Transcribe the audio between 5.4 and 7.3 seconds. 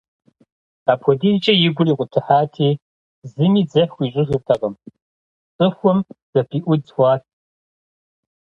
цӏыхум зыпыӏуидз хъуат.